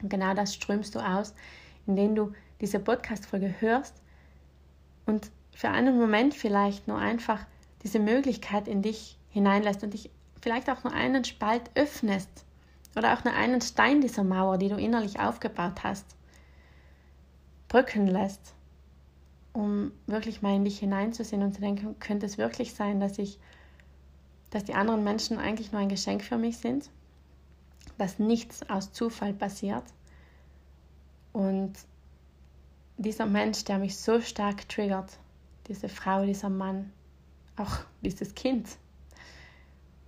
[0.00, 1.34] und genau das strömst du aus,
[1.86, 4.00] indem du diese Podcast-Folge hörst
[5.08, 7.40] und für einen Moment vielleicht nur einfach
[7.82, 12.44] diese Möglichkeit in dich hineinlässt und dich vielleicht auch nur einen Spalt öffnest
[12.96, 16.04] oder auch nur einen Stein dieser Mauer, die du innerlich aufgebaut hast,
[17.68, 18.54] brücken lässt,
[19.52, 23.38] um wirklich mal in dich hineinzusehen und zu denken, könnte es wirklich sein, dass ich,
[24.50, 26.90] dass die anderen Menschen eigentlich nur ein Geschenk für mich sind,
[27.96, 29.84] dass nichts aus Zufall passiert
[31.32, 31.72] und
[32.98, 35.18] dieser Mensch, der mich so stark triggert,
[35.68, 36.92] diese Frau, dieser Mann,
[37.56, 38.68] auch dieses Kind,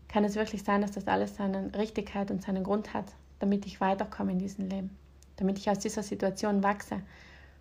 [0.08, 3.06] kann es wirklich sein, dass das alles seine Richtigkeit und seinen Grund hat,
[3.38, 4.96] damit ich weiterkomme in diesem Leben,
[5.36, 7.00] damit ich aus dieser Situation wachse.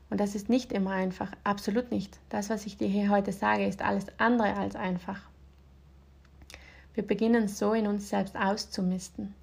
[0.10, 2.18] Und das ist nicht immer einfach, absolut nicht.
[2.30, 5.22] Das, was ich dir hier heute sage, ist alles andere als einfach.
[6.96, 9.36] Wir beginnen so in uns selbst auszumisten,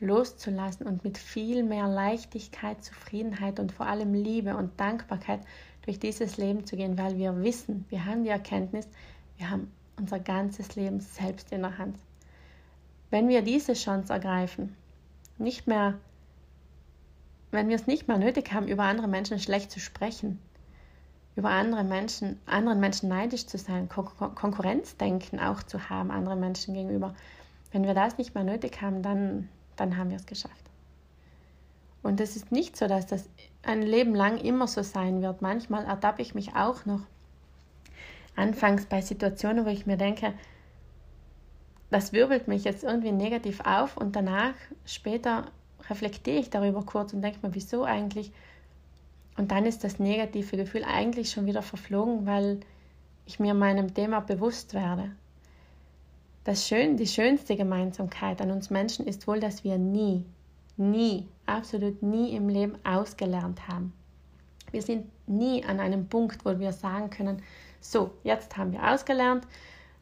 [0.00, 5.40] loszulassen und mit viel mehr Leichtigkeit, Zufriedenheit und vor allem Liebe und Dankbarkeit
[5.82, 8.88] durch dieses Leben zu gehen, weil wir wissen, wir haben die Erkenntnis,
[9.36, 11.96] wir haben unser ganzes Leben selbst in der Hand.
[13.10, 14.76] Wenn wir diese Chance ergreifen,
[15.38, 15.94] nicht mehr,
[17.50, 20.38] wenn wir es nicht mehr nötig haben, über andere Menschen schlecht zu sprechen,
[21.36, 26.74] über andere Menschen, anderen Menschen neidisch zu sein, Kon Konkurrenzdenken auch zu haben, anderen Menschen
[26.74, 27.14] gegenüber.
[27.70, 30.54] Wenn wir das nicht mehr nötig haben, dann, dann haben wir es geschafft.
[32.02, 33.28] Und es ist nicht so, dass das
[33.62, 35.42] ein Leben lang immer so sein wird.
[35.42, 37.00] Manchmal ertappe ich mich auch noch
[38.36, 40.32] anfangs bei Situationen, wo ich mir denke,
[41.90, 45.46] das wirbelt mich jetzt irgendwie negativ auf und danach, später
[45.88, 48.30] reflektiere ich darüber kurz und denke mir, wieso eigentlich?
[49.36, 52.60] Und dann ist das negative Gefühl eigentlich schon wieder verflogen, weil
[53.24, 55.12] ich mir meinem Thema bewusst werde.
[56.48, 60.24] Das Schön, die schönste Gemeinsamkeit an uns Menschen ist wohl, dass wir nie,
[60.78, 63.92] nie, absolut nie im Leben ausgelernt haben.
[64.70, 67.42] Wir sind nie an einem Punkt, wo wir sagen können,
[67.82, 69.46] so, jetzt haben wir ausgelernt,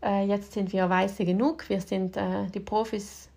[0.05, 3.29] äh, jetzt sind wir weise genug, wir sind äh, die Profis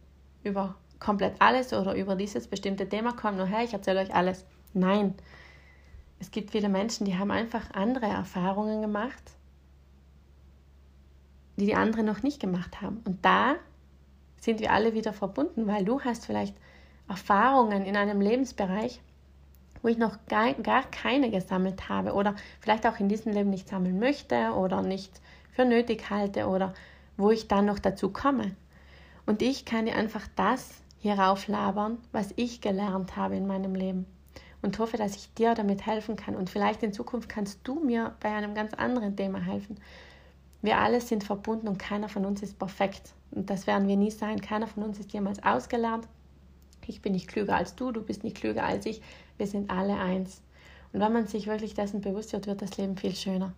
[0.43, 4.45] über komplett alles oder über dieses bestimmte Thema, kommt nur her, ich erzähle euch alles.
[4.75, 5.15] Nein,
[6.19, 9.23] es gibt viele Menschen, die haben einfach andere Erfahrungen gemacht,
[11.59, 13.01] die die anderen noch nicht gemacht haben.
[13.05, 13.55] Und da
[14.37, 16.55] sind wir alle wieder verbunden, weil du hast vielleicht
[17.07, 19.01] Erfahrungen in einem Lebensbereich,
[19.81, 23.69] wo ich noch gar, gar keine gesammelt habe oder vielleicht auch in diesem Leben nicht
[23.69, 26.73] sammeln möchte oder nicht für nötig halte oder
[27.17, 28.55] wo ich dann noch dazu komme.
[29.25, 34.05] Und ich kann dir einfach das hierauf labern, was ich gelernt habe in meinem Leben
[34.61, 36.35] und hoffe, dass ich dir damit helfen kann.
[36.35, 39.77] Und vielleicht in Zukunft kannst du mir bei einem ganz anderen Thema helfen.
[40.61, 43.13] Wir alle sind verbunden und keiner von uns ist perfekt.
[43.31, 44.41] Und das werden wir nie sein.
[44.41, 46.07] Keiner von uns ist jemals ausgelernt.
[46.85, 49.01] Ich bin nicht klüger als du, du bist nicht klüger als ich.
[49.37, 50.41] Wir sind alle eins.
[50.91, 53.53] Und wenn man sich wirklich dessen bewusst wird, wird das Leben viel schöner.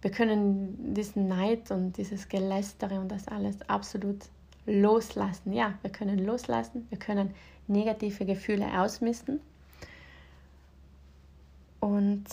[0.00, 4.24] Wir können diesen Neid und dieses Gelästere und das alles absolut
[4.66, 5.52] loslassen.
[5.52, 7.34] Ja, wir können loslassen, wir können
[7.68, 9.40] negative Gefühle ausmisten
[11.80, 12.24] und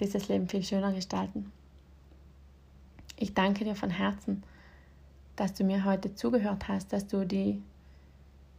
[0.00, 1.50] dieses Leben viel schöner gestalten.
[3.22, 4.42] Ich danke dir von Herzen,
[5.36, 7.62] dass du mir heute zugehört hast, dass du die,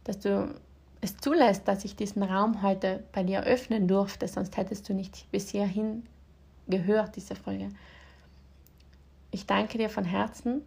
[0.04, 0.58] dass du
[1.02, 5.30] es zulässt, dass ich diesen Raum heute bei dir öffnen durfte, sonst hättest du nicht
[5.30, 6.06] bis hierhin
[6.66, 7.68] gehört, diese Folge.
[9.32, 10.62] Ich danke dir von Herzen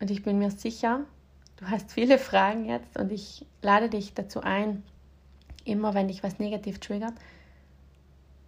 [0.00, 1.04] und ich bin mir sicher,
[1.58, 4.82] du hast viele Fragen jetzt und ich lade dich dazu ein,
[5.64, 7.14] immer wenn dich was negativ triggert,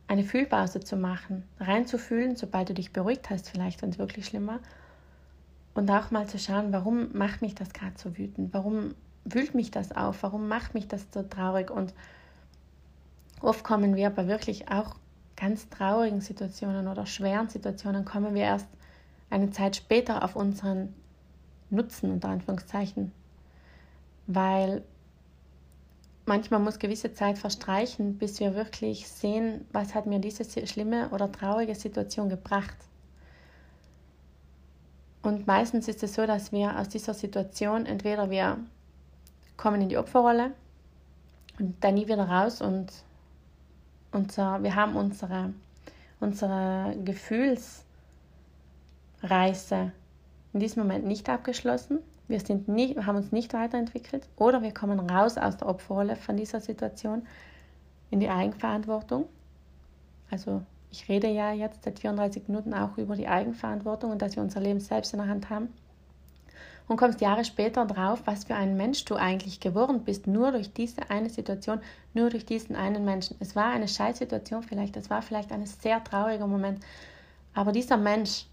[0.09, 4.47] eine Fühlpause zu machen, reinzufühlen, sobald du dich beruhigt hast, vielleicht, wenn es wirklich schlimm
[4.47, 4.61] war.
[5.75, 8.55] Und auch mal zu schauen, warum macht mich das gerade so wütend?
[8.55, 10.23] Warum wühlt mich das auf?
[10.23, 11.71] Warum macht mich das so traurig?
[11.71, 11.93] Und
[13.41, 14.97] oft kommen wir aber wirklich auch
[15.37, 18.69] ganz traurigen Situationen oder schweren Situationen, kommen wir erst
[19.29, 20.95] eine Zeit später auf unseren
[21.69, 23.13] Nutzen, unter Anführungszeichen.
[24.27, 24.83] Weil
[26.27, 31.31] manchmal muss gewisse Zeit verstreichen, bis wir wirklich sehen, was hat mir diese schlimme oder
[31.31, 32.77] traurige Situation gebracht.
[35.23, 38.59] Und meistens ist es so, dass wir aus dieser Situation entweder wir
[39.57, 40.53] kommen in die Opferrolle
[41.59, 42.93] und dann nie wieder raus und
[44.13, 45.53] unser, wir haben unsere,
[46.21, 47.85] unsere Gefühlsreise
[50.53, 51.99] in diesem Moment nicht abgeschlossen.
[52.29, 56.37] Wir, sind nicht, haben uns nicht weiterentwickelt oder wir kommen raus aus der Opferrolle von
[56.37, 57.27] dieser Situation
[58.11, 59.27] in die Eigenverantwortung.
[60.31, 64.43] Also ich rede ja jetzt seit 34 Minuten auch über die Eigenverantwortung und dass wir
[64.43, 65.69] unser Leben selbst in der Hand haben
[66.89, 70.73] und kommst Jahre später drauf, was für ein Mensch du eigentlich geworden bist, nur durch
[70.73, 71.81] diese eine Situation,
[72.15, 73.37] nur durch diesen einen Menschen.
[73.41, 76.85] Es war eine Scheißsituation vielleicht, es war vielleicht ein sehr trauriger Moment,
[77.55, 78.47] aber dieser Mensch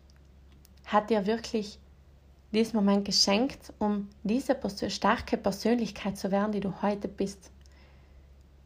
[0.85, 1.79] hat dir wirklich
[2.53, 4.55] diesen Moment geschenkt, um diese
[4.89, 7.51] starke Persönlichkeit zu werden, die du heute bist.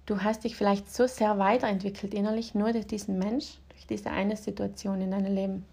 [0.05, 4.38] Du hast dich vielleicht so sehr weiterentwickelt innerlich, nur durch diesen Mensch, durch diese eine
[4.38, 5.65] Situation in deinem Leben.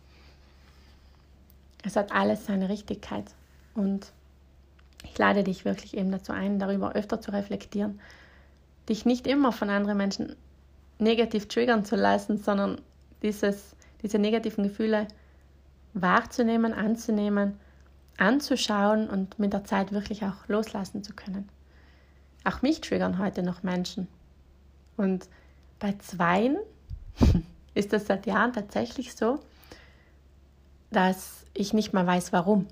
[1.84, 3.26] Es hat alles seine Richtigkeit.
[3.74, 4.12] Und
[5.04, 8.00] ich lade dich wirklich eben dazu ein, darüber öfter zu reflektieren,
[8.88, 10.36] dich nicht immer von anderen Menschen
[10.98, 12.80] negativ triggern zu lassen, sondern
[13.22, 15.08] dieses, diese negativen Gefühle
[15.94, 17.58] wahrzunehmen, anzunehmen,
[18.16, 21.48] anzuschauen und mit der Zeit wirklich auch loslassen zu können.
[22.44, 24.08] Auch mich triggern heute noch Menschen.
[24.96, 25.28] Und
[25.78, 26.58] bei Zweien
[27.74, 29.40] ist das seit Jahren tatsächlich so,
[30.90, 32.66] dass ich nicht mal weiß, warum.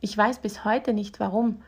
[0.00, 1.62] Ich weiß bis heute nicht, warum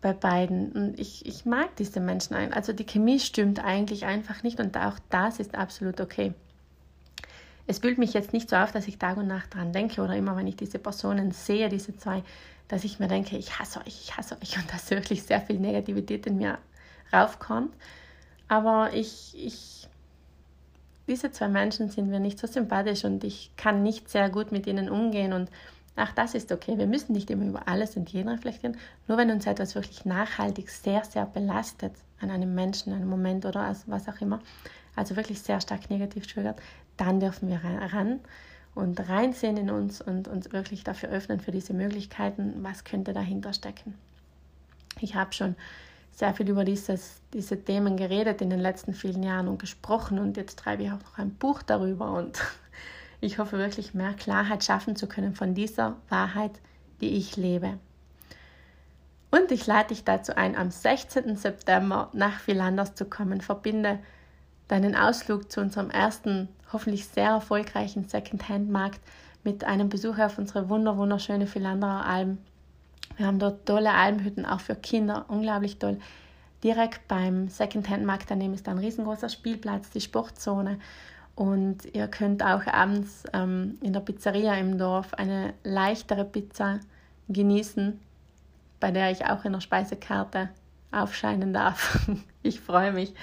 [0.00, 0.72] bei beiden.
[0.72, 2.34] Und ich, ich mag diese Menschen.
[2.52, 6.32] Also die Chemie stimmt eigentlich einfach nicht und auch das ist absolut okay.
[7.68, 10.16] Es fühlt mich jetzt nicht so auf, dass ich Tag und Nacht dran denke oder
[10.16, 12.22] immer, wenn ich diese Personen sehe, diese zwei,
[12.66, 15.58] dass ich mir denke, ich hasse euch, ich hasse euch und dass wirklich sehr viel
[15.60, 16.58] Negativität in mir
[17.12, 17.74] raufkommt.
[18.48, 19.86] Aber ich, ich,
[21.06, 24.66] diese zwei Menschen sind mir nicht so sympathisch und ich kann nicht sehr gut mit
[24.66, 25.50] ihnen umgehen und
[25.96, 26.78] auch das ist okay.
[26.78, 28.76] Wir müssen nicht immer über alles und jeden reflektieren.
[29.08, 33.74] Nur wenn uns etwas wirklich nachhaltig sehr, sehr belastet an einem Menschen, einem Moment oder
[33.86, 34.40] was auch immer,
[34.98, 36.60] also wirklich sehr stark negativ triggert,
[36.96, 38.20] dann dürfen wir ran
[38.74, 43.52] und reinsehen in uns und uns wirklich dafür öffnen für diese Möglichkeiten, was könnte dahinter
[43.52, 43.94] stecken.
[45.00, 45.54] Ich habe schon
[46.12, 50.36] sehr viel über dieses, diese Themen geredet in den letzten vielen Jahren und gesprochen und
[50.36, 52.40] jetzt schreibe ich auch noch ein Buch darüber und
[53.20, 56.52] ich hoffe wirklich mehr Klarheit schaffen zu können von dieser Wahrheit,
[57.00, 57.78] die ich lebe.
[59.30, 61.36] Und ich lade dich dazu ein, am 16.
[61.36, 63.40] September nach Philanders zu kommen.
[63.40, 63.98] Verbinde
[64.68, 69.00] deinen Ausflug zu unserem ersten, hoffentlich sehr erfolgreichen Secondhand-Markt
[69.42, 72.38] mit einem Besuch auf unsere wunderschöne Philanderer Alm.
[73.16, 75.98] Wir haben dort tolle Almhütten, auch für Kinder, unglaublich toll.
[76.62, 80.78] Direkt beim Secondhand-Markt daneben ist ein riesengroßer Spielplatz, die Sportzone.
[81.34, 86.80] Und ihr könnt auch abends ähm, in der Pizzeria im Dorf eine leichtere Pizza
[87.28, 87.98] genießen,
[88.80, 90.48] bei der ich auch in der Speisekarte
[90.90, 92.08] aufscheinen darf.
[92.42, 93.14] ich freue mich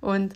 [0.00, 0.34] und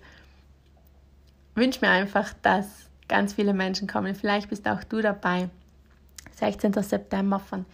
[1.54, 4.14] wünsche mir einfach, dass ganz viele Menschen kommen.
[4.14, 5.48] Vielleicht bist auch du dabei.
[6.32, 6.72] 16.
[6.82, 7.64] September von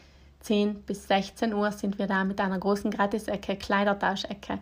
[0.41, 4.59] 10 bis 16 Uhr sind wir da mit einer großen Gratisecke, Kleidertauschecke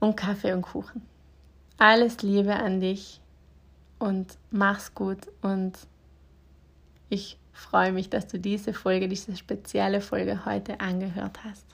[0.00, 1.02] und Kaffee und Kuchen.
[1.78, 3.20] Alles Liebe an dich
[3.98, 5.72] und mach's gut und
[7.08, 11.66] ich freue mich, dass du diese Folge, diese spezielle Folge heute angehört hast.